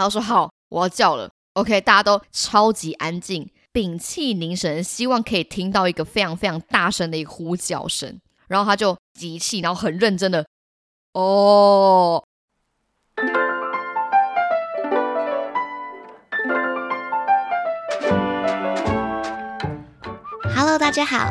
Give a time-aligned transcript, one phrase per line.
[0.00, 1.28] 然后说好，我要叫了。
[1.52, 8.18] OK，大家都超级安静，屏气凝神，希望可以听到一个非常非常大声的一个呼叫声。
[8.48, 10.46] 然后他就集气，然后很认真的，
[11.12, 12.24] 哦。
[20.56, 21.28] Hello，大家好，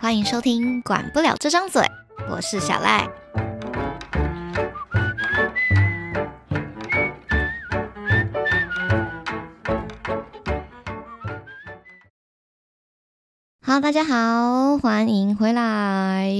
[0.00, 1.82] 欢迎收听《管不了这张嘴》，
[2.30, 3.21] 我是小赖。
[13.64, 16.34] 好，大家好，欢迎回来。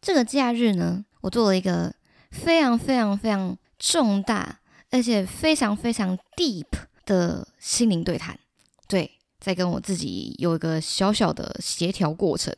[0.00, 1.92] 这个假日呢，我做了一个
[2.30, 4.60] 非常非常非常重大，
[4.92, 6.68] 而且非常非常 deep
[7.04, 8.38] 的心灵对谈。
[8.86, 9.18] 对。
[9.40, 12.54] 在跟我自己有一个小小的协调过程，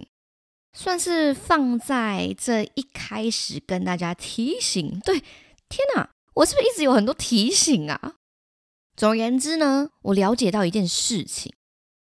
[0.75, 5.01] 算是放在这一开始跟大家提醒。
[5.03, 5.21] 对，
[5.71, 8.17] 天哪，我是不是一直有很多提醒啊？
[8.95, 11.55] 总而言之呢，我了解到一件事情，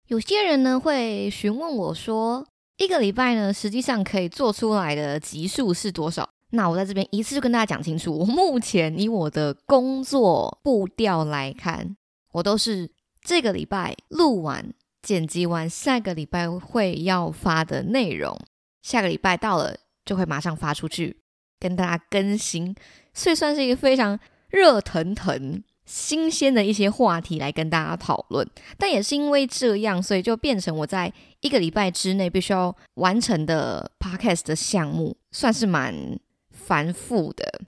[0.06, 6.28] 有些人呢会询问我说，一个礼拜呢实际上可以做出来的集数是多少？
[6.50, 11.96] 那我在这边一次就跟大家讲清楚，我目前以我的工作步调来看，
[12.32, 12.90] 我都是。
[13.26, 18.38] 这个礼拜录完、剪辑完，下个礼拜会要发的内容，
[18.82, 21.16] 下个礼拜到了就会马上发出去，
[21.58, 22.76] 跟大家更新，
[23.14, 28.48] 所以算是一个非常热腾腾、新鲜的一些话题来跟大家讨论。
[28.78, 36.18] 但也是因为这样，所以就变成我在一个礼拜之内必须要完成的 podcast 的项目，算是蛮
[36.50, 37.62] 繁复的。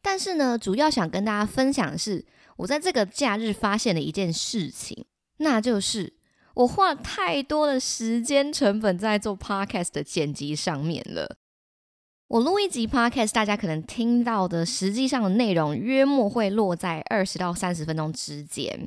[0.00, 2.26] 但是呢，主要想跟大家分享的是。
[2.58, 5.04] 我在这个假日发现了一件事情，
[5.36, 6.14] 那就是
[6.54, 11.36] 我花了太多的时间成本在做 podcast 的剪辑上面了。
[12.28, 18.86] 我录一集 podcast，大家可能听到的实际上的内容约莫会落在二十到三十分钟之间。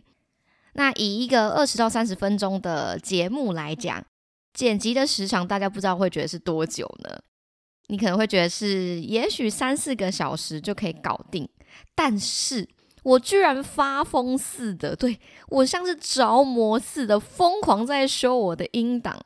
[0.74, 4.06] 那以一个二十到三十分钟的节目来讲，
[4.54, 7.20] 剪辑的时长大家不知道会觉得是多久呢？
[7.88, 11.50] 你可能会觉得是也许三四个小时就可以搞定，
[11.96, 12.70] 但是。
[13.04, 19.20] 我居然发疯似的，对我像是着魔似的，疯狂在修我的音档。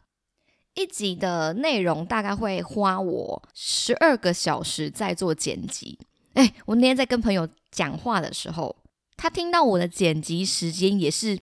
[0.75, 5.97] 一集的内容大概会花我十二个小时在做剪辑。
[6.34, 8.75] 哎，我那天在跟朋友讲话的时候，
[9.18, 11.40] 他听到我的剪辑时间也是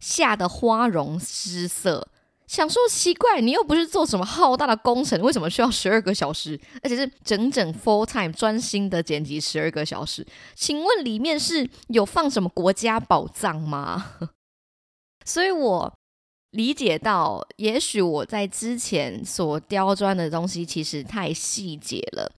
[0.00, 2.08] 吓得花容失色。
[2.46, 10.26] 想说奇怪，你又不是做什么浩大的工程，为什么需要十二个小时，而且是整整 full time 专心的剪辑十二个小时？
[10.54, 14.18] 请问里面是有放什么国家宝藏吗？
[15.24, 15.94] 所以我
[16.52, 22.30] 理解到，也许我在之前所刁钻的东西其实太细节了，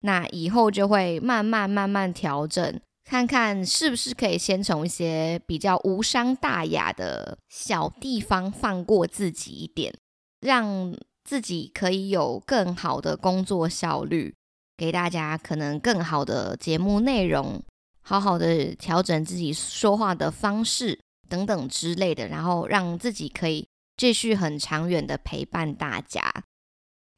[0.00, 2.80] 那以后就会慢慢慢慢调整。
[3.04, 9.94] 看看是不是可以先从一些比较无伤大雅的小地方放过自己一点，
[10.40, 14.34] 让自己可以有更好的工作效率，
[14.76, 17.62] 给大家可能更好的节目内容，
[18.02, 20.98] 好好的调整自己说话的方式
[21.34, 26.32] 等等之类的，然后让自己可以继续很长远的陪伴大家。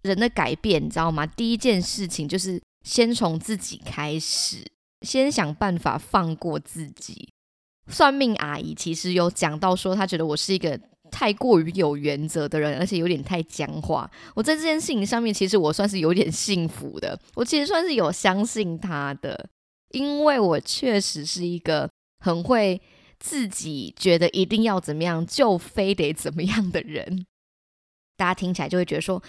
[0.02, 1.26] 人的改变，你知道吗？
[1.26, 4.64] 第一件事情就是先从自己开始。
[5.02, 7.28] 先想办法放过自己。
[7.88, 14.10] 算命阿姨其实有讲到说，她觉得我是一个太过于有原则的人，而且有点太僵化。
[14.34, 17.16] 我在这件事情上面，其实我算是有点幸福的。
[17.34, 19.48] 我其实算是有相信她的，
[19.90, 21.88] 因为我确实是一个
[22.24, 22.80] 很会
[23.18, 27.26] 自己觉得一定要怎么样就非得怎么样的人。
[28.16, 29.22] 大家听起来就会觉得说，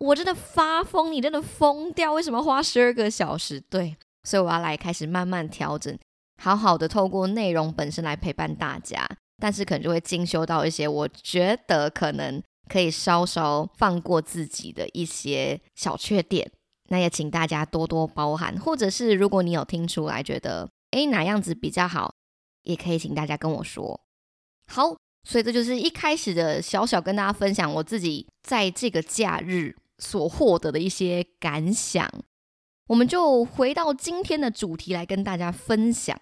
[0.00, 3.60] 我真的发疯，你真的疯掉，为什么花十二个小时？
[3.60, 3.96] 对。
[4.24, 5.98] 所以我要来开始慢慢调整，
[6.40, 9.04] 好好的透过内容本身来陪伴大家，
[9.38, 16.48] 但是可能就会精修到一些我觉得可能可以稍稍放过自己的一些小缺点，
[16.88, 22.14] 那也请大家多多包涵，或者是如果你有听出来觉得诶哪样子比较好，
[22.62, 24.00] 也可以请大家跟我说。
[24.66, 32.10] 好，所以这就是一开始的小小跟大家分享我自己在这个假日所获得的一些感想。
[32.88, 36.20] 我们就回到今天的主题来跟大家分享。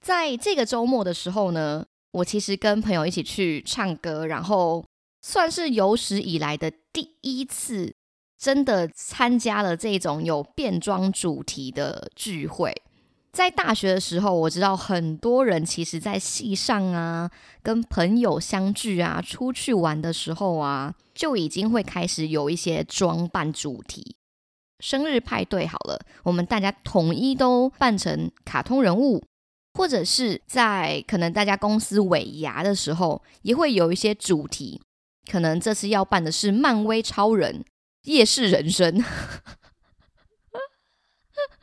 [0.00, 4.84] 在这个周末的时候呢，我其实跟朋友一起去唱歌，然后
[5.20, 7.94] 算是有史以来的第一次
[8.38, 12.74] 真的参加了这种有变装主题的聚会。
[13.32, 17.30] 在大学的时候，我知道很多人其实，在戏上啊，
[17.62, 24.16] 跟朋友相聚啊，出去玩的时候啊，就已经会开始有一些装扮主题。
[24.80, 29.24] 生日派对好了，我们大家统一都扮成卡通人物，
[29.72, 34.82] 或者是在可能大家公司尾牙的时候，也会有一些主题。
[35.30, 37.64] 可能这次要办的是漫威超人
[38.02, 39.02] 夜市人生，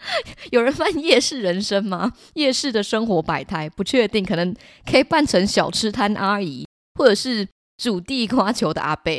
[0.52, 2.14] 有人办夜市人生吗？
[2.34, 4.56] 夜市的生活百态不确定，可能
[4.86, 6.66] 可以扮成小吃摊阿姨，
[6.96, 7.48] 或者是
[7.78, 9.12] 煮地瓜球的阿伯。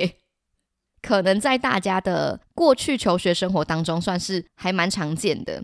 [1.03, 5.63] 可能在大家的过去求学生活当中，算是还蛮常见的。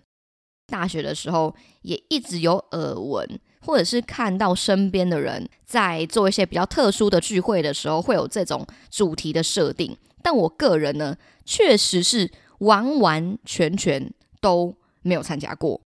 [0.66, 9.96] 大学的时候也一直有耳闻，或者是看到身边的人在做一些比较特殊的聚会的时候，会有这种主题的设定。
[10.22, 14.74] 但我个人呢，确实是完完全全都
[15.06, 15.81] 没有参加过。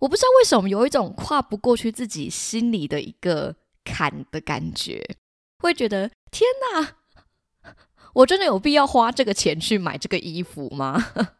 [0.00, 3.54] 我不知道为什么有一种跨不过去自己心里的一个
[3.84, 5.16] 坎的感觉，
[5.58, 6.96] 会觉得天哪，
[8.14, 11.12] 我真的有必要花这个钱去买这个衣服吗？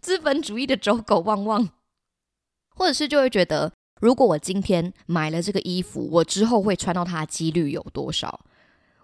[0.00, 1.70] 资本主义的走狗旺旺，
[2.76, 8.44] 或者是就会觉得，如果我今天买了这个衣服，我之后会穿到它的几率有多少？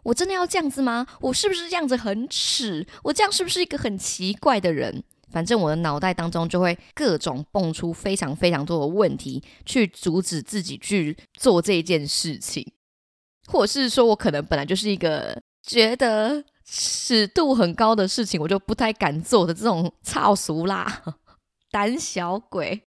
[0.05, 1.07] 我真的要这样子吗？
[1.21, 2.87] 我是不是这样子很耻？
[3.05, 5.03] 我这样是不是一个很奇怪的人？
[5.31, 12.67] 反正我的脑袋当中就会各种蹦出非常非常多的问题，去阻止自己去做这件事情，
[13.47, 16.45] 或者是说我可能本来就是一个觉得。
[16.73, 21.03] 尺度很高的事情，我就不太敢做的这种操俗啦，
[21.73, 22.81] 胆小鬼。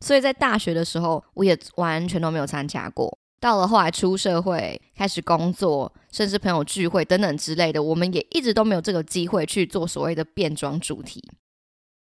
[0.00, 3.17] 所以在大学的时候，我也完全都没有参加过。
[3.40, 11.22] 到了后来出社会，开始工作，甚至朋友聚会等等之类的，我们也一直都没有这个机会去做所谓的变装主题。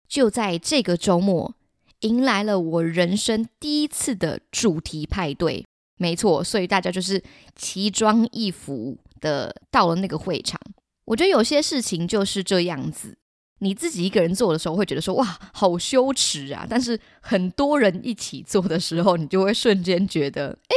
[0.08, 1.54] 就在这个周末，
[2.02, 5.66] 迎来了我人生第一次的主题派对。
[6.00, 7.24] 没错，所以大家就是
[7.56, 8.98] 奇装异服。
[9.20, 10.62] 的到了那个会场，
[11.06, 13.18] 我觉得有些事情就是这样子。
[13.62, 16.68] 你自己一个人做的时候，会觉得说哇，好羞耻啊！
[16.70, 20.76] 但是很多人一起做的时候，你就会瞬间觉得，哎，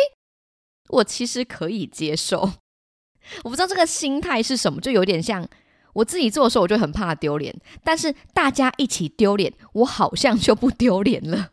[0.91, 2.53] 我其实可以接受。
[3.45, 5.49] 我不知道这个心态是什么，就有点像
[5.95, 11.51] 我自己做的时候，我就很怕丢脸，但是大家一起丢脸，我好像就不丢脸了。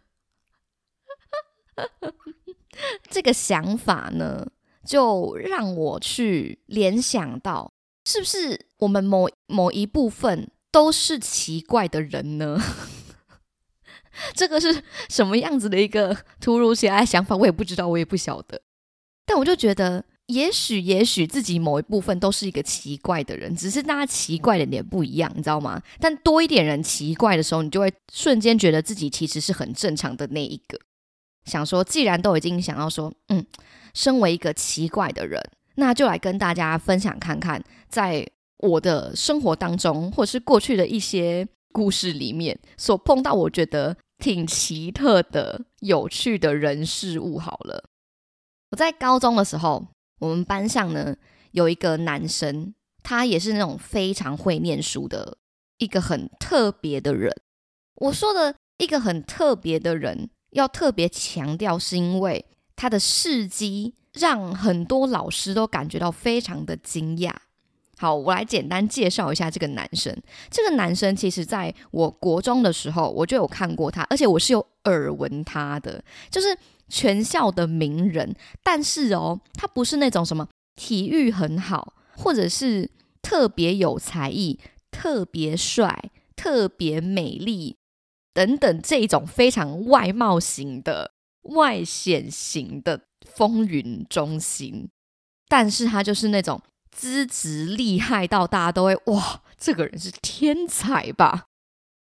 [3.09, 4.47] 这个想法呢？
[4.85, 7.73] 就让我去联想到，
[8.05, 12.57] 是不是我们某某一部分都是奇怪的人呢？
[14.33, 17.35] 这个是什么样子的一个突如其来的想法？
[17.35, 18.61] 我也不知道，我也不晓得。
[19.27, 25.79] 但我就觉得，也许也许自己某一部分都是一个奇怪的人，只是大家奇怪的点不一样，你知道吗？
[25.99, 30.79] 但多一点人奇怪的时候，你就会瞬间觉得自己其实是很正常的那一个。
[31.45, 33.45] 想说，既然都已经想要说，嗯。
[33.93, 35.41] 身为一个奇怪的人，
[35.73, 37.59] 那就来跟大家分享看看，
[37.89, 38.23] 在
[38.59, 47.39] 我的生活当中，或者是过去的一些故事里面，所碰到我觉得挺奇特的、有趣的人事物。
[47.39, 47.85] 好了，
[48.71, 49.87] 我在高中的时候，
[50.19, 51.15] 我们班上呢
[51.51, 52.73] 有一个男生，
[53.03, 55.37] 他也是那种非常会念书的
[55.77, 57.33] 一个很特别的人。
[57.95, 62.45] 我说的一个很特别的人，要特别强调，是因为。
[62.79, 67.33] 他的事迹让很多老师都感觉到非常的惊讶。
[67.97, 70.15] 好，我来简单介绍一下这个男生。
[70.51, 75.99] 这个男生其实在我国中的时候我就有看过他，而且我是有耳闻他的，
[76.29, 76.55] 就是
[76.87, 78.35] 全校的名人。
[78.63, 82.89] 但是哦，他不是那种什么体育很好，或者是
[83.21, 84.59] 特别有才艺、
[84.91, 87.77] 特别帅、特别美丽
[88.33, 91.11] 等等这种非常外貌型的。
[91.55, 94.89] 外显型的风云中心，
[95.47, 101.45] 但是他就是那种资质厉害到大家都会哇，这个人是天才吧？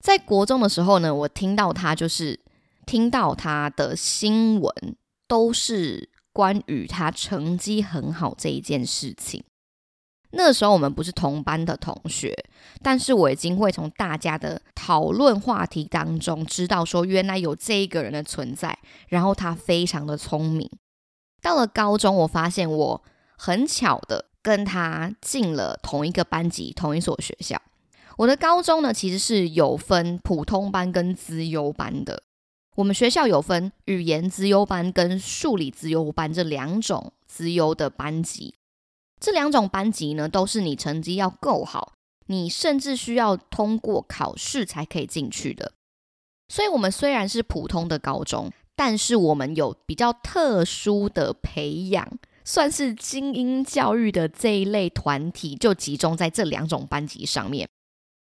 [0.02, 2.40] 在国中的时候呢，我听到他就是
[2.88, 4.72] 听到他的新闻，
[5.26, 9.44] 都是关于他成绩很好这一件事情。
[10.30, 12.34] 那时候我们不是同班的同学，
[12.82, 18.78] 但是我已经会从大家的讨论话题当中知道说，原来有这一个人的存在，
[19.08, 20.70] 然后他非常的聪明。
[21.42, 23.04] 到了高中，我发现我
[23.36, 27.60] 很巧的跟他进了同一个班级、同一所学校。
[28.16, 32.22] 我的高中呢，其实是有分普通班跟资优班的。
[32.78, 38.54] 我们学校有分语言资优班跟数理资优班这两种资优的班级。
[39.18, 41.94] 这两种班级呢，都是你成绩要够好，
[42.26, 45.72] 你甚至需要通过考试才可以进去的。
[46.46, 52.08] 所以，我们虽然是普通的高中，但是我们有比较特殊的培养，
[52.44, 57.68] 算是精英教育的这一类团体，就集中在这两种班级上面。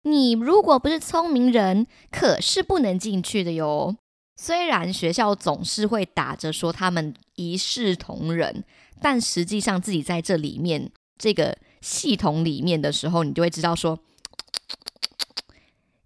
[0.01, 3.95] 你如果不是聪明人，可是不能进去的哟。
[4.41, 8.63] 虽然学校总是会打着说他们一视同仁，
[9.01, 13.99] 但实际上自己在这里面这个系统里面的时候，你就会知道说，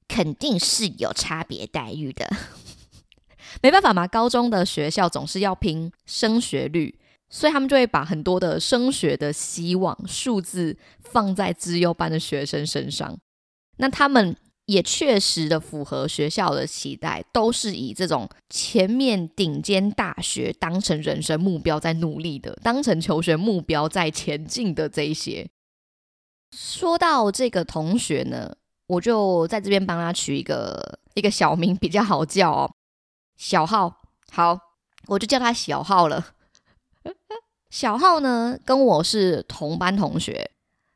[0.08, 2.28] 肯定是有差别待遇的。
[3.62, 6.98] 没办法嘛，高中的学校总是要拼升学率，
[7.30, 13.16] 所以他们就会把很多的升学的希望数字放在资优班的学生身上。
[13.78, 14.36] 那他们。
[14.66, 25.50] 也确实的符合学校的期待，都是以这种前面顶尖大学当成人生目标在努力的，当成求学目标在前进的这一些。
[26.56, 28.56] 说到这个同学呢，
[28.88, 32.72] 我就在这边帮他取一个一个小名比较好叫哦，
[33.36, 34.02] 小浩。
[34.32, 34.58] 好，
[35.08, 36.34] 我就叫他小浩了。
[37.70, 40.52] 小浩呢，跟我是同班同学。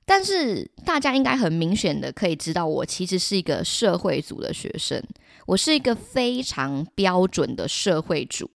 [0.10, 5.04] 但是大家应该很明显的可以知道，我其实是一个社会组的学生，
[5.46, 8.50] 我是一个非常标准的社会组。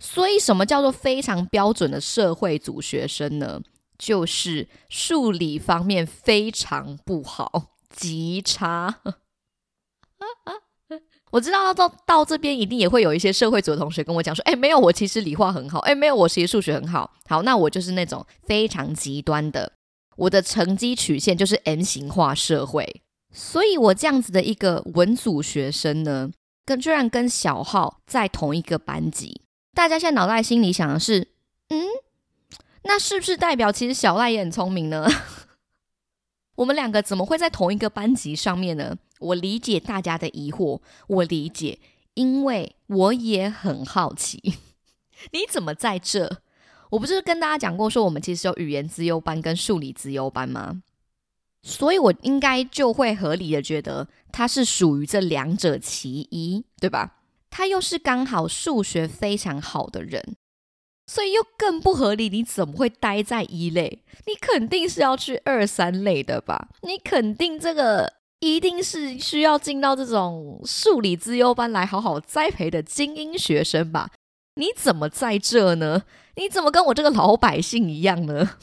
[0.00, 3.60] 所以，什么叫做非常标准的社会组学生呢？
[3.98, 9.00] 就是数理方面非常不好，极差。
[11.32, 15.80] 我知道到到这边一定也会有一些社会组的同学跟我讲说：“哎，没有，我其实理化很好。
[15.80, 17.12] 哎，没有，我其实数学很好。
[17.28, 19.72] 好，那我就是那种非常极端的。”
[20.18, 26.30] 我的成绩曲线就是 M 型化社会，所以我这样子的一个文组学生呢，
[26.64, 29.42] 跟居然跟小浩在同一个班级。
[29.74, 31.28] 大家现在脑袋心里想的是，
[31.68, 31.86] 嗯，
[32.82, 35.08] 那是不是代表其实小赖也很聪明呢？
[36.56, 38.96] 我们两个怎么会在同一个班级上面呢？
[39.20, 41.78] 我理解大家的疑惑，我理解，
[42.14, 44.54] 因为我也很好奇，
[45.30, 46.40] 你怎么在这？
[46.90, 50.82] 我不是跟大家讲过，说我们其实有语言资优班跟数理资优班吗？
[51.62, 57.16] 所以我应该就会合理的觉得他是属于这两者其一，对吧？
[57.50, 60.36] 他又是刚好数学非常好的人，
[61.06, 62.28] 所以又更不合理。
[62.28, 64.02] 你怎么会待在一类？
[64.26, 66.68] 你肯定是要去二三类的吧？
[66.82, 74.10] 你肯定这个一定是需要进到这种数理资优班来好好栽培的精英学生吧？
[74.58, 76.02] 你怎么在这呢？
[76.34, 78.56] 你怎么跟我这个老百姓一样呢？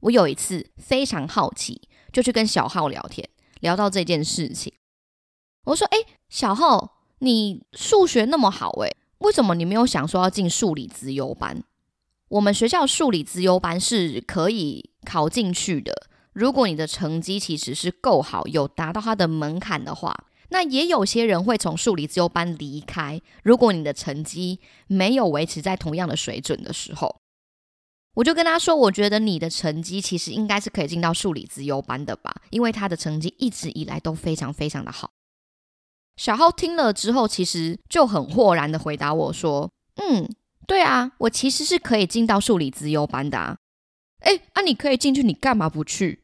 [0.00, 3.28] 我有一次非常好奇，就去跟小浩聊天，
[3.60, 4.72] 聊到这件事情。
[5.64, 5.98] 我说：“哎，
[6.30, 11.62] 小浩，你数学那么好，哎，为什么你没有想说要进数理资优班？
[12.28, 23.18] 我们学校数理资优班是可以考进去的，如果你的成绩其实是够好，有达到它的门槛的话。”那也有些人会从数理自由班离开。
[23.42, 27.16] 如果你的成绩没有维持在同样的水准的时候，
[28.14, 35.10] 我就跟他说：“我觉得你的成绩其实应该是可以进到数理自由班的吧，因为他的成绩一直以来都非常非常的好。”
[36.16, 40.28] 小浩听了之后，其实就很豁然的回答我说：“嗯，
[40.66, 43.56] 对啊，我其实是可以进到数理自由班的啊。
[44.18, 46.20] 哎，啊，你可以进去，你干嘛不去？”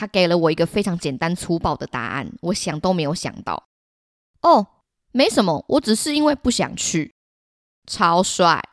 [0.00, 3.68] 他给了我一个非常简单粗暴的答案，我想都没有想到。
[4.40, 4.66] 哦，
[5.12, 7.14] 没什么，我只是因为不想去。
[7.86, 8.66] 超帅。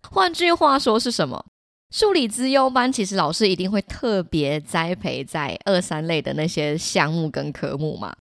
[0.10, 1.46] 换句话说是什么？
[1.90, 8.14] 数理资优班其实老师一定会特别栽培在二三类的那些项目跟科目嘛，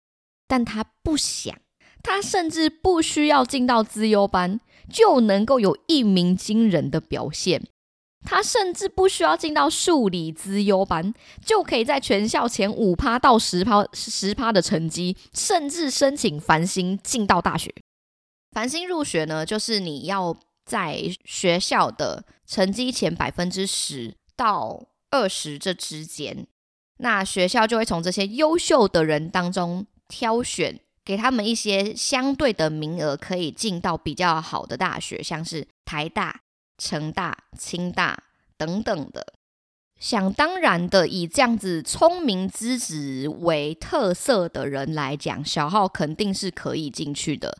[0.46, 1.58] 但他不想，
[2.04, 7.66] 他甚至不需要进到资优班就能够有一鸣惊人的表现。
[8.24, 11.12] 他甚至不需要进到数理资优班，
[11.44, 17.72] 就可以在全校前五趴到十趴十趴的成绩，甚至申请繁星进到大学。
[18.52, 26.46] 繁星入学呢，就是你要在学校的成绩前百分之十到二十这之间，
[26.98, 36.40] 那学校就会从这些优秀的人当中挑选，给他们一些相对的名额，可以进到比较好的大学，像是台大。
[36.78, 38.22] 成大、清大
[38.56, 39.34] 等等的，
[39.98, 47.58] 想当然的，以这样子聪明资质为特色的人来讲，小浩肯定是可以进去的。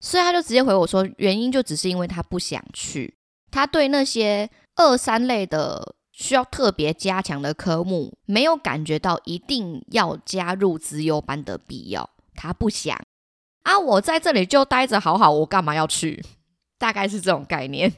[0.00, 3.16] 所以他就直接回我说，原因就只是因为他不想去，
[3.50, 12.98] 他对那些二三类的需要特别加强的科目，没有感觉到一定要加入资优班的必要，他不想
[13.62, 13.78] 啊。
[13.78, 16.24] 我在这里就待着好好，我干嘛要去？
[16.78, 17.92] 大概是这种概念。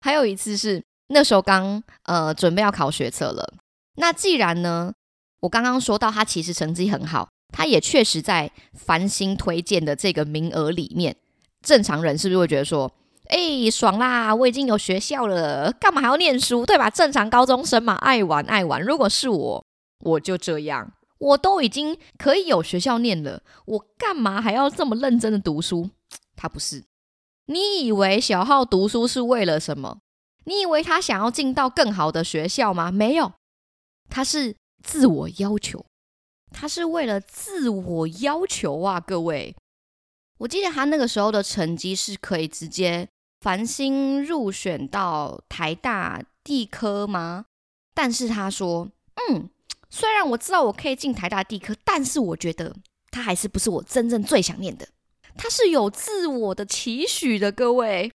[0.00, 3.54] 还有一次是那时候刚呃准备要考学测了，
[3.96, 4.92] 那既然呢，
[5.40, 11.16] 我刚刚说到他其实成绩很好，他也确实在繁星推荐的这个名额里面，
[11.62, 12.90] 正常人是不是会觉得说，
[13.28, 16.88] 哎爽啦，我已经有学校了，干嘛还要念书，对吧？
[16.88, 18.80] 正常高中生嘛，爱玩爱玩。
[18.82, 19.64] 如果是我，
[20.04, 25.90] 我就这样，我都已经可以有学校念了，我干嘛还要这么认真的读书？
[26.36, 26.84] 他不是。
[27.50, 29.98] 你以为小浩读书是为了什么？
[30.44, 32.92] 你以为他想要进到更好的学校吗？
[32.92, 33.32] 没有，
[34.08, 34.54] 他是
[34.84, 35.84] 自我要求，
[36.52, 39.00] 他是为了自我要求啊！
[39.00, 39.56] 各位，
[40.38, 43.08] 我记得他那个时候的成绩是可以直接
[43.40, 47.46] 繁星入选到台大地科吗？
[47.92, 48.88] 但是他说，
[49.28, 49.50] 嗯，
[49.90, 52.76] 虽然我知道我可以进台大地科，但是我觉得
[53.10, 54.86] 他还是不是我真正最想念的。
[55.36, 58.10] 他是有自我的期许的，各位。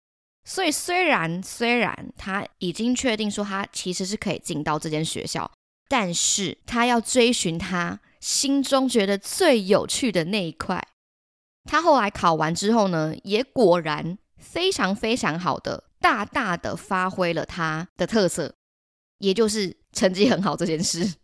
[0.48, 5.52] 所以虽然虽然他已经确定说他其实是可以进到这间学校，
[5.88, 10.88] 但是他要追寻他心中觉得最有趣的那一块。
[11.64, 18.54] 他后来考完之后呢，也果然非常非常好的，大大的发挥了他的特色，
[19.18, 21.16] 也就是成绩很好这件事。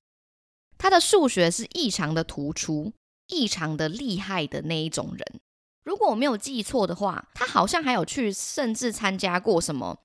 [0.80, 2.92] 他的数学是异常的突出，
[3.28, 5.42] 异常的厉害的那一种人。
[5.84, 9.98] 如果我没有记错的话，他好像还有去，甚至参加过什么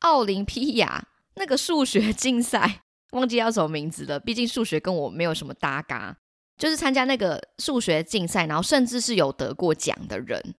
[0.00, 2.82] 奥林匹亚那个数学 竞赛，
[3.12, 4.18] 忘记叫什么名字了。
[4.18, 6.16] 毕竟数学跟我没有什么搭嘎，
[6.58, 10.54] 就是参加那个数学竞赛，然后甚至是有得过奖的人。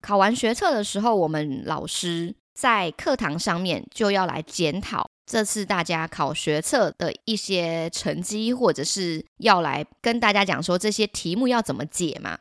[0.00, 12.38] 考完学测的时候，我们老师在课堂上面就要来检讨这次大家考学测的一些成绩，或者是要来跟大家讲说这些题目要怎么解嘛。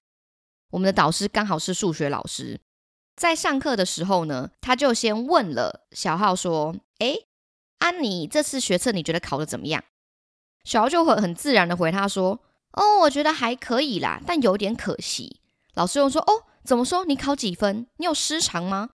[0.75, 2.59] 我们的导师刚好是数学老师，
[3.15, 7.15] 在上课的时候呢，他就先问了小浩说：“哎，
[7.79, 9.81] 安妮，这次学测你觉得考的怎么样？”
[10.65, 12.41] 小浩就很很自然的回他说
[12.75, 15.39] ：“哦，我觉得还可以啦，但有点可惜。”
[15.75, 17.05] 老师又说：“哦，怎么说？
[17.05, 17.87] 你考几分？
[17.95, 18.89] 你有失常吗？”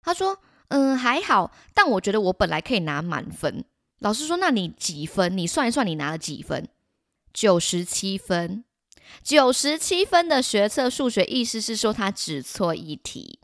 [0.00, 3.66] 他说：“嗯，还好，但我觉得我本来可以拿满分。”
[4.00, 5.36] 老师说：“那你几分？
[5.36, 6.66] 你算一算，你拿了几分？
[7.34, 8.64] 九十七分。”
[9.22, 13.38] 九十七分的学测数学，意思是说他只错一题，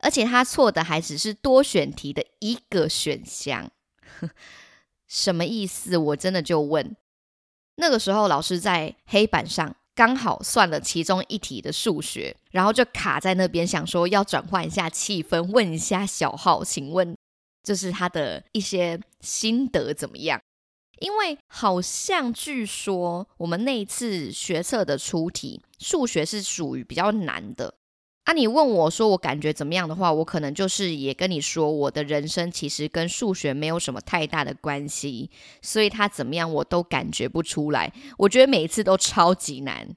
[0.00, 3.70] 而且他错的还只是多选题的一个选项。
[5.06, 5.96] 什么意思？
[5.96, 6.96] 我真的就问。
[7.76, 17.16] 那个时候老师在黑板上刚好算了其中一题的数学，然后就卡在那边，想说要转换一下气氛，问一下小浩，请问
[17.62, 20.40] 就是他的一些心得怎么样？
[20.98, 27.74] 因为好像据说我们那一次学测的出题数学是属于比较难的
[28.24, 28.32] 啊。
[28.32, 35.30] 你问我说我感觉怎么样的话，我可能就是也跟你说，我的人生其实跟数学没有什么太大的关系，
[35.60, 37.92] 所以他怎么样我都感觉不出来。
[38.18, 39.94] 我觉得每一次都超级难。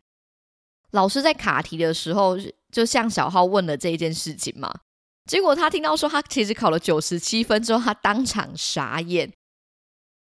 [0.91, 2.37] 老师在卡题的时候，
[2.71, 4.81] 就向小浩问了这一件事情嘛，
[5.25, 9.31] 结果他听到说他其实考了九十七分之后，他当场傻眼。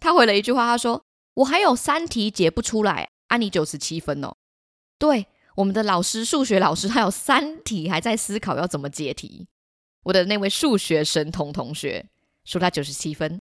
[0.02, 4.36] 他回了一句话，他说：“我还有三题解不出来，啊你九十七分哦。”
[4.98, 9.48] 对，我们的老师，数学老师，他有三题还在思考要怎么解题。
[10.04, 12.10] 我的那位数学神童同学
[12.44, 13.40] 说他九十七分，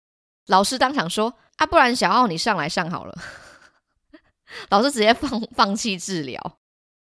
[0.46, 3.18] 老师当场说：“啊，不然小奥你上来上好了。
[4.70, 6.60] ”老师直接放放弃治疗。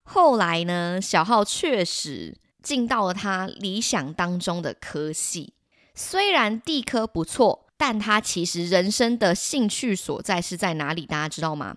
[0.03, 5.55] 后来呢，小浩确实进到了他理想当中的科系，
[5.94, 7.67] 虽然地科不错。
[7.78, 11.06] 但他其实人生的兴趣所在是在哪里？
[11.06, 11.76] 大家知道吗？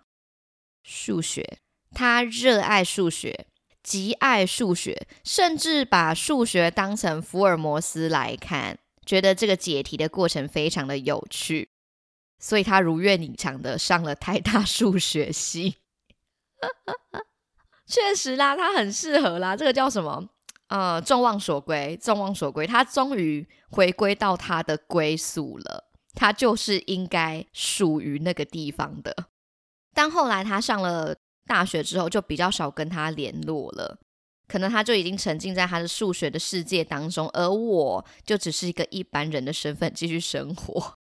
[0.83, 1.59] 数学，
[1.93, 3.45] 他热爱数学，
[3.83, 11.69] 极爱数学，甚至把数学当成福尔摩斯来看，觉得这个解题的过程非常的有趣，
[12.39, 15.75] 所以他如愿以偿的上了台大数学系。
[17.85, 20.29] 确实啦，他很适合啦，这个叫什么？
[20.67, 25.90] 呃，众望所归，众望所归，他终于回归到他的归宿了。
[26.13, 29.15] 他就是应该属于那个地方的，
[29.93, 33.99] 但后来他上了大学之后，就比较少跟他联络了。
[34.47, 40.95] 可能他就已经沉浸在他的数学的世界当中，而我就只是一个一般人的身份继续生活。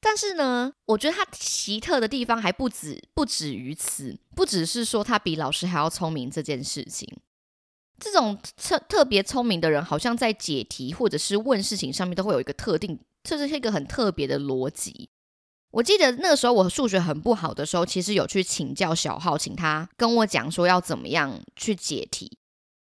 [0.00, 7.08] 但是呢，我觉得他奇特的地方还不止不止于此，不只是说他比老师还要聪明这件事情。
[7.98, 12.98] 这种特特别聪明的人，好像在解题或者是问事情上面，都会有一个特定。
[13.22, 15.10] 这是一个很特别的逻辑。
[15.70, 22.36] 我记得那个时候我数学很不好的时候，其实有去请教小浩，请他跟我讲说要怎么样去解题。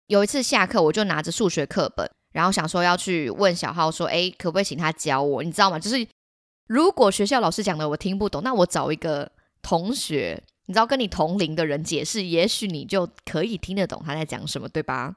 [0.06, 5.43] 有一次下课，我就拿着数学课本，然后想说要去问小浩说：“哎，可不可以请他教我？
[5.43, 5.78] 你知道吗？
[5.78, 6.08] 就是
[6.67, 9.30] 如果学校老师讲的我听不懂，那我找一个
[9.62, 15.15] 同学，你知道跟你同龄的人解释，也许你就可以听得懂他在讲什么，对吧？”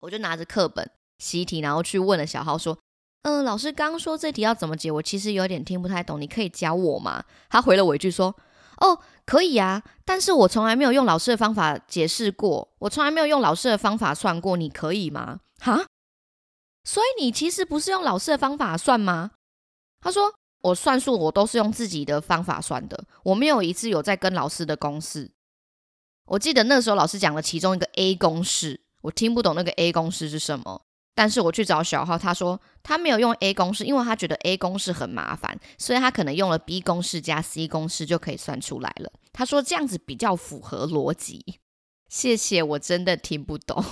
[0.00, 2.76] 我就拿着课本习题，然后去问了小浩说。
[3.22, 7.24] 嗯，老师刚说这题要怎么解，我其实有点听不太懂，你可以教我吗？
[7.50, 8.34] 他回了我一句说
[8.80, 15.40] ：“哦，可以啊，但是我从来没有用老师的方法解释过，我从来没有用老师的方法算过，你可以吗？
[15.60, 15.84] 哈？
[16.84, 19.32] 所以你其实不是用老师的方法算吗？
[20.00, 25.30] 他说我算数我都是用自己的方法算的，我没有一次有在跟老师的公式。
[26.24, 30.86] 我记得那时候老师讲了其中一个 A 公式，我听不懂那个 A 公式是什么。
[31.14, 39.12] 但是我去找小号，他说他没有用 A 公式，因为他觉得 A 公式很麻烦，所以他可能用了 B 公式加 C 公式就可以算出来了。
[39.32, 41.60] 他说这样子比较符合逻辑。
[42.08, 43.84] 谢谢，我真的听不懂，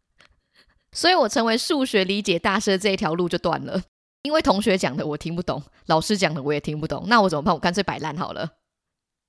[0.90, 3.82] 所以我成为数学理解大师的这一条路就断了。
[4.22, 7.54] 因为同学讲的我听不懂，老师讲的我也听不懂，那我怎么办？
[7.54, 8.56] 我干脆摆烂好了。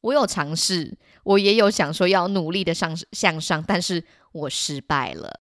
[0.02, 5.42] 我有尝试，我也有想说要努力的上向上，但是我失败了。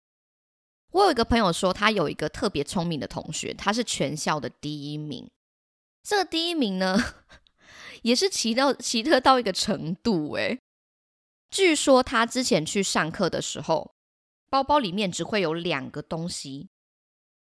[0.98, 5.30] 我有一个朋友说，他有一个特别聪明的同学，他是全校的第一名。
[6.02, 6.98] 这第一名呢，
[8.02, 10.60] 也是奇到奇特到一个程度诶。
[11.52, 13.92] 据说他之前去上课的时候，
[14.50, 16.70] 包包里面只会有两个东西。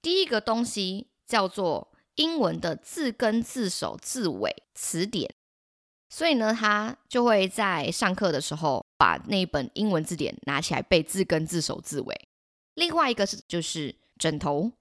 [0.04, 5.34] 第一个东西叫做英文的字根、字首、字尾词典，
[6.10, 12.28] 所以呢，他就会在上课的时候把那本英文字典拿起来背字根、字首、字尾。
[12.74, 14.72] 另外一个是就是枕头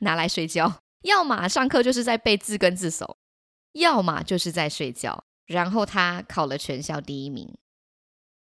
[0.00, 3.16] 拿来睡觉，要么上课就是在背字根字首，
[3.72, 5.24] 要么就是在睡觉。
[5.46, 7.54] 然后他考了全校第一名。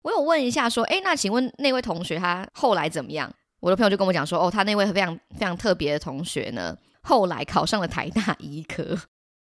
[0.01, 3.33] 我有问一下说，哎，那请问那位同学他后来怎么样？
[3.61, 8.97] 我的朋友就跟我讲说，哦，他那位非常非常特别的同学呢，后来考上了台大医科，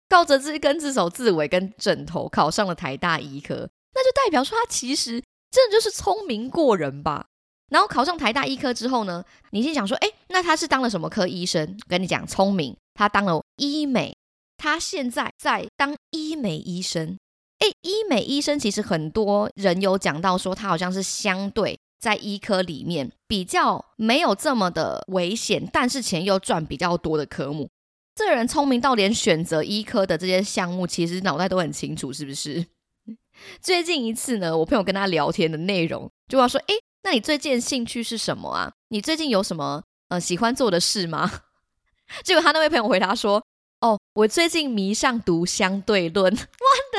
[0.09, 7.27] 靠着字根字首字尾跟枕头考上了台大医科，那就代表说他其实真的就是聪明过人吧。
[7.69, 11.77] 然后考上台大医科之后呢，你先想说，哎，那他是当了什么科医生？
[11.89, 14.17] 跟你讲，聪明，他当了医美，
[14.57, 17.17] 他现在在当医美医生。
[17.59, 27.69] 哎，医美医生其实很多人有讲到说，他好像是相对在医科里面比较没有这么的危险，但是钱又赚比较多的科目。
[28.15, 32.65] 这人聪明到连选择医科的这些项目，其实脑袋都很清楚，是不是？
[33.61, 36.75] 最近一次呢，我朋友跟他聊天的内容，就要说，哎。
[37.07, 38.73] 那你最近兴趣是什么啊？
[38.89, 41.43] 你最近有什么呃喜欢做的事吗？
[42.25, 43.47] 结果他那位朋友回答说
[43.81, 46.35] ：“哦，我最近迷上读相对论。
[46.35, 46.41] ”哇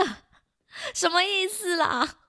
[0.05, 0.15] 的，
[0.93, 2.19] 什么意思啦？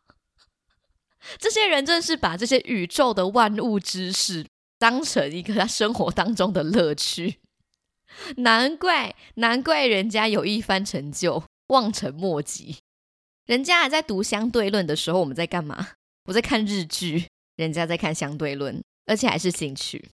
[1.38, 4.45] 这些人真是把这些宇宙的万物知识
[4.77, 7.38] 当成一个他生活当中的乐趣。
[8.38, 12.79] 难怪，难怪人家有一番成就，望尘莫及。
[13.47, 15.91] 人家还在读相对论的时候，我们在干嘛？
[16.25, 17.29] 我在看日剧。
[17.59, 20.11] 人家在看相对论，而且还是兴趣。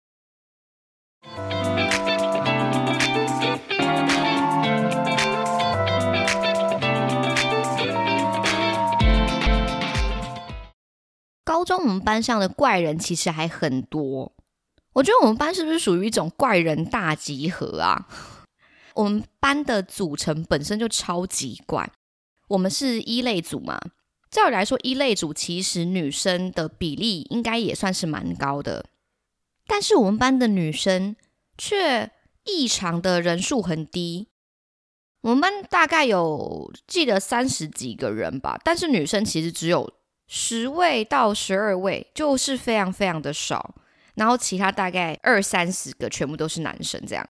[11.45, 14.33] 高中我们班上的怪人其实还很多，
[14.91, 18.05] 我觉得我们班是不是属于一种怪人大集合啊？
[18.95, 21.89] 我们班的组成本身就超级怪，
[22.49, 23.79] 我们是一类组嘛。
[24.29, 28.85] 照理来说，一类组其实女生的比例应该也算是蛮高的，
[29.65, 31.15] 但是我们班的女生
[31.57, 32.11] 却
[32.45, 34.27] 异常的人数很低。
[35.21, 39.91] 我们班大概有记得三十几个人吧，但是女生其实只有
[40.27, 43.75] 十位到十二位，就是非常非常的少。
[44.15, 47.27] 然后其他大概二三十个全部都是男生，这样。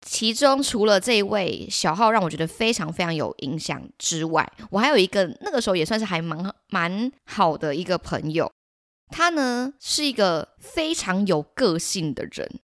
[0.00, 8.50] 其中除了这一位小号让我觉得非常非常有影响之外，我还有一个那个时候也算是还蛮蛮好的一个朋友，
[9.10, 12.60] 他呢是一个非常有个性的人。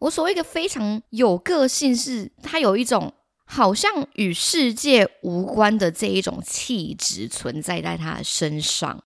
[0.00, 3.12] 我所谓一个非常有个性，是他有一种
[3.46, 9.02] 好像与世界无关的这一种气质存在在他的身上，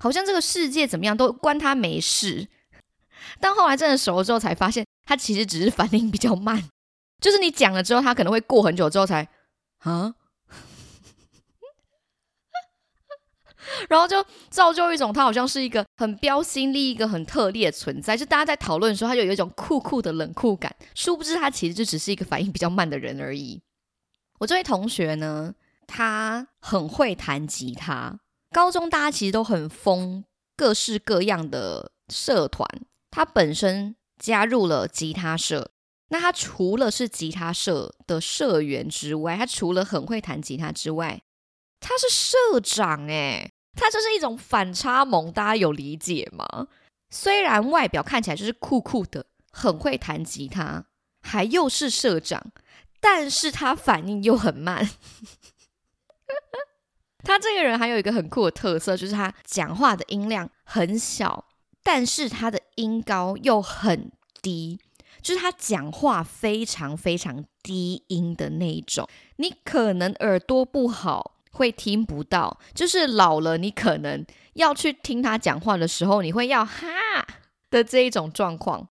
[0.00, 2.48] 好像这个世界怎么样都关他没事。
[3.38, 6.68] 但后来真的熟了之后，才发现他其实只是反应比较慢。
[7.22, 9.26] 就是你讲了之后，他可能会过很久之后才
[9.78, 10.14] 啊，
[13.88, 18.16] 然后就造就一种他好像是一个很标新立异、一个很特例的存在。
[18.16, 20.74] 就大家在讨论的时候，他就有一种酷酷的冷酷感。
[20.94, 23.62] 殊不知他其实就只是一个反应比较慢的人而已。
[24.40, 25.54] 我这位同学呢，
[25.86, 28.18] 他很会弹吉他。
[28.50, 30.24] 高中大家其实都很疯
[30.56, 32.68] 各式各样的社团，
[33.10, 35.70] 他本身加入了吉他社。
[36.12, 41.22] 那他除了是吉他社的社员之外，他除了很会弹吉他之外，
[41.80, 46.68] 他是社长诶，他这是一种反差萌，大家有理解吗？
[47.08, 50.84] 虽然外表看起来就是酷酷的，很会弹吉他，
[51.22, 52.52] 还又是社长，
[53.00, 54.86] 但是他反应又很慢。
[57.24, 61.46] 他这个人还有一个很酷的特色，就是他讲话的音量很小，
[61.82, 64.78] 但是他的音高又很低，
[65.22, 76.88] 就是他讲话非常非常低音的那一种，你可能耳朵不好会听不到，就是老了你可能要去听他讲话的时候，你会要哈
[77.70, 78.88] 的这一种状况。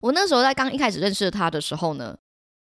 [0.00, 2.16] 我那时候在刚一开始认识他的时候呢，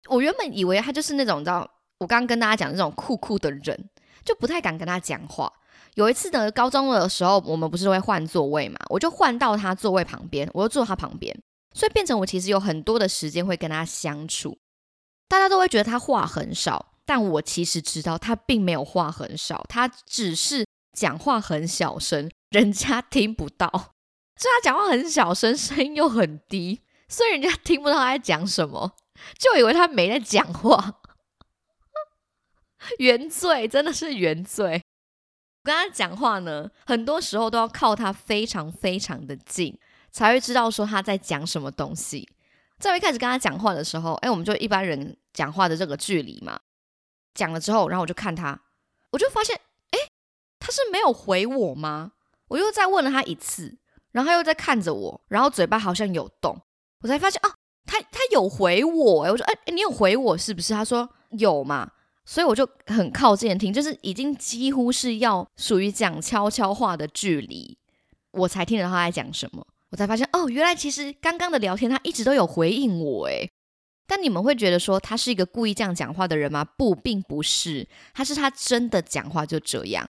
[0.10, 3.90] 我原本以为他就是那种你知道，我刚刚跟大家讲那种酷酷的人。
[4.26, 5.52] 就不太敢跟他讲话。
[5.96, 8.78] 有一次呢，高中的时候，我们不是会换座位嘛？
[8.88, 11.38] 我就换到他座位旁边，我就坐他旁边，
[11.74, 14.58] 所以变成我其实有很多的时间会跟他相处。
[15.28, 23.70] 大家都会觉得他话很少，但我其实知道他并没有话很少，他只是讲话很小声，人家听不到。
[24.36, 28.96] 所以他讲话很小声，声音又很低，所以人家听不到他在讲什么，
[29.40, 31.02] 就以为他没在讲话。
[32.98, 34.84] 原罪真的是原罪。
[35.64, 39.80] 我跟他讲话呢，很多时候都要靠他非常非常的近，
[40.14, 42.30] 才会知道说他在讲什么东西。
[42.80, 46.60] 在我一开始跟他讲话的时候，哎，我们就一般人讲话的这个距离嘛。
[47.34, 48.62] 讲了之后，然后我就看他，
[49.10, 50.00] 我就发现，哎，
[50.60, 52.12] 他是没有回我吗？
[52.50, 53.76] 我又再问了他一次，
[54.12, 56.56] 然后他又在看着我，然后嘴巴好像有动，
[57.02, 57.52] 我才发现，哦，
[57.86, 59.24] 他他有回我。
[59.24, 60.74] 哎，我说，哎，你有回我是不是？
[60.74, 61.92] 他说有嘛。
[62.26, 67.78] 所以我就很靠近听，就是已经几乎是要属于讲悄悄话的距离，
[68.32, 69.68] 我才听得到他在讲什么。
[69.94, 73.48] 我才发现，哦，原来其实刚刚的聊天他一直都有回应我，诶。
[74.08, 76.66] 但你们会觉得说他是一个故意这样讲话的人吗？
[76.66, 80.04] 不，并不是，他是他真的讲话就这样。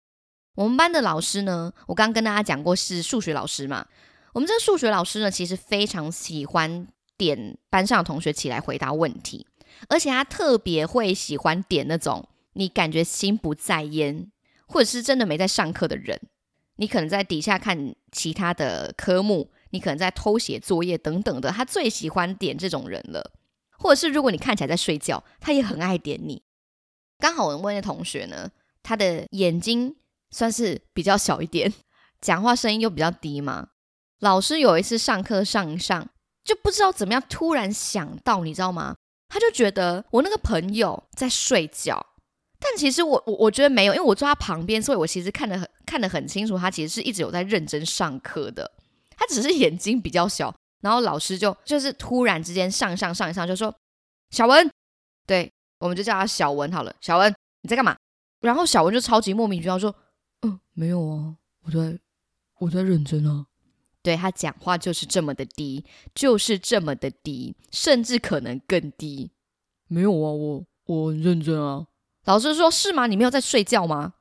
[0.56, 3.86] 我们班的老师呢，我刚跟大家讲过是数学老师嘛。
[4.34, 9.46] 我们这个数学老师呢，其实非常喜欢点班上的同学起来回答问题。
[9.88, 14.30] 而且他特别会喜欢点那种你感觉心不在焉，
[14.66, 16.20] 或者是真的没在上课的人。
[16.76, 21.50] 你可能在底下看其他的科目，你可能在偷写作业等等的。
[21.50, 23.32] 他最喜欢点这种人了。
[23.78, 26.42] 或者是如果你看起来在睡觉，他也很爱点你。
[27.18, 28.50] 刚好我问的同学呢，
[28.82, 29.96] 他的眼睛
[30.30, 31.72] 算是比较小一点，
[32.20, 33.68] 讲话声音又比较低嘛。
[34.18, 36.08] 老师有一次上课上一上，
[36.44, 38.96] 就不知道怎么样，突然想到，你知道吗？
[39.28, 42.04] 他就觉得我那个朋友在睡觉，
[42.58, 48.70] 但其实我我我觉得没有，因为我坐他旁边，所以我其实看得很看得很清楚，他其实是一直有在认真上课的，
[49.20, 50.52] 他只是眼睛比较小。
[50.80, 53.72] 然后老师就就是突然之间上上上一上就说
[54.30, 54.70] 小文，
[55.26, 57.94] 对，我们就叫他小文好了，小文你在干嘛？
[58.40, 59.94] 然后小文就超级莫名其妙说，
[60.40, 61.98] 嗯，没有啊，我在
[62.60, 63.44] 我在认真啊。
[64.02, 69.30] 对他讲话就是这么的低，就是这么的低，甚至可能更低。
[69.86, 71.86] 没有啊，我我很认真啊。
[72.24, 73.06] 老师说：“是吗？
[73.06, 74.14] 你没有在睡觉吗？”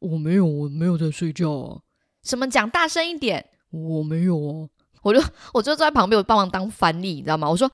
[0.00, 1.82] 我没有，我没有在睡觉啊。
[2.22, 2.48] 什么？
[2.48, 3.50] 讲大声一点。
[3.72, 4.68] 我没有啊。
[5.02, 5.20] 我就
[5.52, 7.50] 我就坐在旁边，我帮忙当翻译，你知道吗？
[7.50, 7.68] 我说：“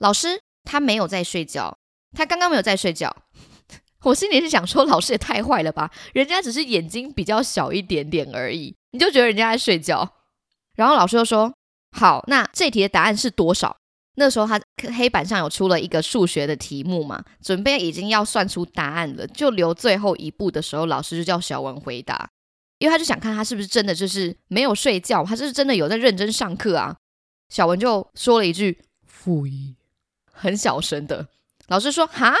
[0.00, 1.78] 老师，他没有在睡觉，
[2.16, 3.14] 他刚刚没有在睡觉。
[4.02, 5.92] ”我心里是想说：“老师也太坏了吧？
[6.12, 10.16] 人家只是眼睛比较小一点点而已，你就觉得人家在睡觉。”
[10.74, 11.54] 然后老师就说
[11.96, 13.76] ：“好，那这题的答案是多少？”
[14.16, 14.60] 那时候他
[14.94, 22.28] 黑板上有出了一个数学的题目嘛，准备已经要算出答案了，就留最后一步的时候，老师就叫小文回答，
[22.82, 26.96] 因为他就想看他是不是真的就是没有睡觉，他是真的有在认真上课啊。
[27.48, 29.76] 小文就说了一句“负一”，
[30.32, 31.28] 很小声的。
[31.68, 32.34] 老师说：“哈，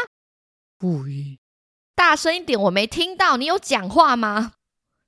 [0.80, 1.38] 负一，
[1.94, 4.54] 大声一点，我没听到，你有讲话吗？”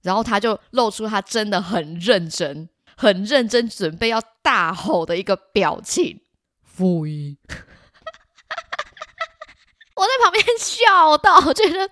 [0.03, 2.69] 然后他就露出他真的很认真。
[2.97, 6.21] 很认真准备要大吼的一个表情，
[6.63, 7.37] 负一，
[9.97, 11.91] 我在旁边 笑到，觉得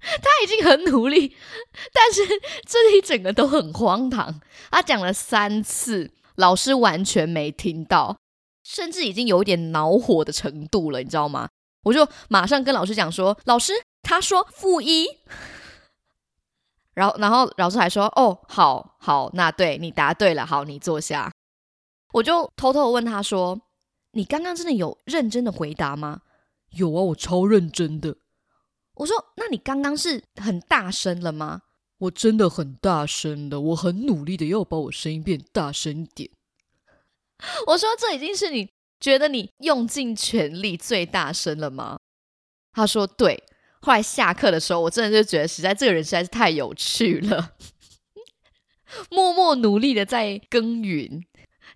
[0.22, 1.36] 他已经很努力，
[1.92, 2.22] 但是
[2.66, 4.40] 这一整个都很荒唐。
[4.70, 8.16] 他讲了三次，老师完全没听到，
[8.64, 11.48] 甚至已经有一点恼火的程度了，你知道吗？
[11.84, 15.06] 我就马上跟老师讲说：“老师，他说负一。”
[16.94, 21.32] 然后，然后老师还说：“哦，好好，那对你答对了，好，你坐下。”
[22.12, 23.60] 我就偷偷问他说
[24.12, 26.20] ：“你刚刚真的有认真的回答吗
[26.76, 28.16] ？”“有啊，我超认真的。”
[29.00, 31.62] 我说：“那你刚刚是很大声了吗
[31.98, 36.30] ？”“我真的很大声的，我很努力的要把我声音变大声一点。”
[37.68, 41.98] 我说：“这已经是你觉得你用尽全力最大声了吗？”
[42.72, 43.42] 他说：“对。”
[43.80, 47.54] 后来下课的时候，我真的就觉得实在这个人实在是太有趣了，
[49.10, 51.24] 默默努力的在耕耘，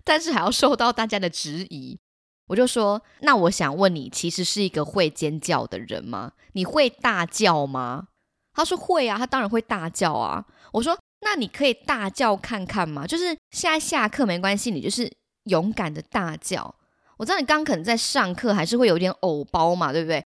[0.03, 1.99] 但是还要受到大家的质疑。
[2.47, 6.33] 我就说：“那我想问你，其实是一个会尖叫的人吗？
[6.53, 8.07] 你会大叫吗？”
[8.53, 10.45] 他说会啊，他当然会大叫啊。
[10.71, 15.11] 我说那你可以大叫看看嘛，就是现在下课没关系，你就是
[15.45, 16.75] 勇敢的大叫。
[17.17, 20.23] 我知道你刚可能在上课，还是会有点偶包嘛，对不对？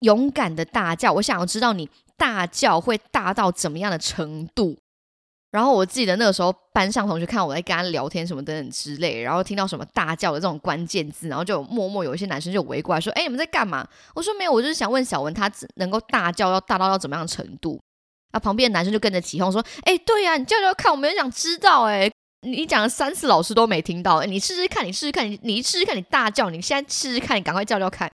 [0.00, 4.78] 勇敢的大叫，我想要知道你大叫会大到怎么样的程度。
[5.56, 17.80] 然后我记得那个时候班上同学看我在跟他聊天什么等等之类，然后听到什么大叫的这种关键字，然后就默默有一些男生就围过来说：“哎，你们在干嘛？”我说：“没有，我就是想问小文，他能够大叫要大到要怎么样程度？”
[18.32, 21.84] 啊，旁边的男生就跟着起哄说：“哎，对呀，你叫叫看，我们也想知道。
[21.84, 22.10] 哎，
[22.42, 24.16] 你讲了三次，老师都没听到。
[24.18, 28.10] 哎你试试看，你试试看，你你试试看，你大叫，你现在试试看，你赶快叫叫看。”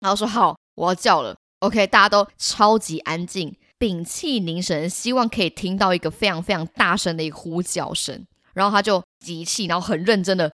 [0.00, 1.36] 然后说：“好，我要叫了。
[1.60, 3.54] ”OK，大家都超级安静。
[3.78, 10.52] 屏气凝神，希望可以听到一个非常非常大声的一个呼叫声，然后他就集气，然后很认真的，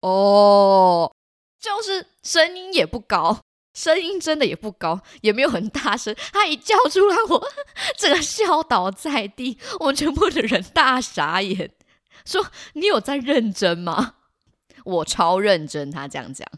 [0.00, 1.12] 哦，
[1.60, 3.40] 就是声音也不高，
[3.74, 6.14] 声音真的也不高，也没有很大声。
[6.32, 7.48] 他一叫出来，我
[7.96, 11.70] 整个笑倒在地，我们全部的人大傻眼，
[12.24, 14.16] 说你有在认真吗？
[14.84, 16.48] 我超认真，他这样讲。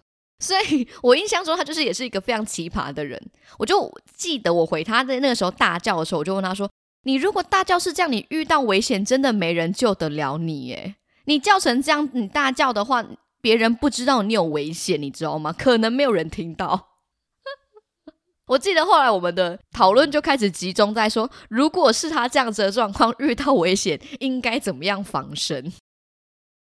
[0.41, 3.21] 所以我印象中，他就是也是一个非常奇葩的人。
[3.59, 6.69] 我就记得我回他的那个时候大叫的时候，我就问他说
[7.05, 10.97] ：“你如果大叫是这样，你遇到危险真的没人救得了你耶？
[11.27, 13.05] 你叫成这样，你大叫的话，
[13.43, 15.53] 别人不知道你有危险，你知道吗？
[15.53, 16.89] 可能没有人听到。
[18.49, 25.73] ”我记得后来我们的讨论就开始集中在说，如果是他这样子的状况遇到危险，应该怎么样防身。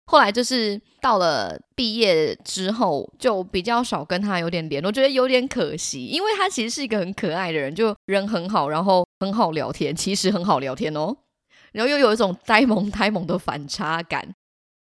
[0.05, 11.15] 后来就是到了毕业之后，就比较少跟他有点联络，觉得有点可惜，因为他其实是一个很可爱的人，就人很好，然后很好聊天，其实很好聊天哦，
[11.71, 14.35] 然后又有一种呆萌呆萌的反差感，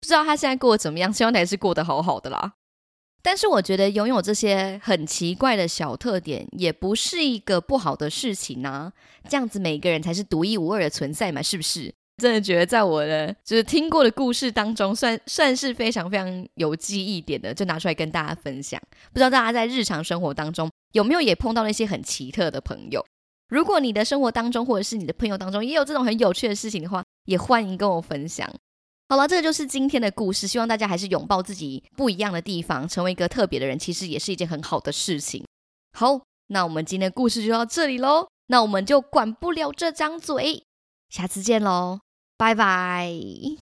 [0.02, 2.54] 不知道他现在过得怎么样，希望他也是过得好好的啦。
[3.22, 8.92] 但是我觉得拥有这些很奇怪的小特点，也不是一个不好的事情啊，
[9.30, 11.94] 这样子每个人才是独一无二的存在嘛，是不是？
[12.18, 18.80] 真的觉得，在我的就是听过的故事当中，算算是非常非常有记忆点的，就拿出来跟大家分享。
[19.12, 23.04] 不知道大家在日常生活当中有没有也碰到那些很奇特的朋友？
[23.50, 28.50] 如果你的生活当中或者是你的朋友当中也有这种很有趣的事情的话，也欢迎跟我分享。
[29.10, 30.48] 好了，这个就是今天的故事。
[30.48, 35.44] 希望大家还是拥抱自己不一样的地方，成为一个特别的人，其实也是一件很好的事情。
[35.98, 38.28] 好，那我们今天的故事就到这里喽。
[38.48, 40.64] 那我们就管不了这张嘴。
[41.10, 42.00] 下次见喽，
[42.44, 43.63] 拜拜。